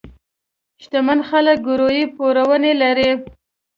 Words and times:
شتمن 0.81 1.19
خلک 1.29 1.57
ګروۍ 1.67 2.01
پورونه 2.15 2.71
لري. 2.81 3.11